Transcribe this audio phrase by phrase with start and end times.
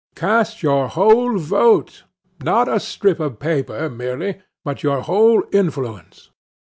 [0.15, 2.05] Cast your whole vote,
[2.41, 6.31] not a strip of paper merely, but your whole influence.